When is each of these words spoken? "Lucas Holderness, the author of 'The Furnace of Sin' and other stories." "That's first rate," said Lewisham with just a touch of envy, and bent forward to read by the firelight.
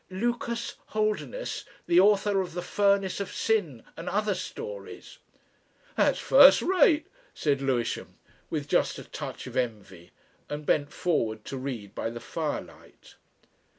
"Lucas 0.09 0.77
Holderness, 0.97 1.63
the 1.85 1.99
author 1.99 2.41
of 2.41 2.55
'The 2.55 2.63
Furnace 2.63 3.19
of 3.19 3.31
Sin' 3.31 3.83
and 3.95 4.09
other 4.09 4.33
stories." 4.33 5.19
"That's 5.95 6.17
first 6.17 6.63
rate," 6.63 7.05
said 7.35 7.61
Lewisham 7.61 8.17
with 8.49 8.67
just 8.67 8.97
a 8.97 9.03
touch 9.03 9.45
of 9.45 9.55
envy, 9.55 10.09
and 10.49 10.65
bent 10.65 10.91
forward 10.91 11.45
to 11.45 11.55
read 11.59 11.93
by 11.93 12.09
the 12.09 12.19
firelight. 12.19 13.13